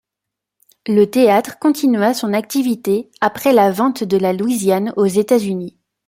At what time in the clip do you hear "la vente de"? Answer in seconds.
3.53-4.17